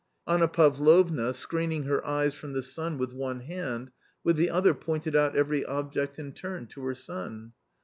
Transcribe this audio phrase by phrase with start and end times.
[0.25, 3.91] L *~ Anna Pavlovna, screening her eyes from the sun with one hand,
[4.23, 7.53] with the other pointed out every object in turn to her son.